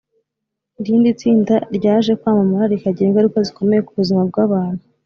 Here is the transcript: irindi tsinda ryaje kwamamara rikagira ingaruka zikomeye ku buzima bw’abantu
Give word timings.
irindi 0.81 1.09
tsinda 1.19 1.55
ryaje 1.77 2.11
kwamamara 2.19 2.71
rikagira 2.73 3.07
ingaruka 3.09 3.37
zikomeye 3.47 3.81
ku 3.83 3.91
buzima 3.99 4.21
bw’abantu 4.29 4.83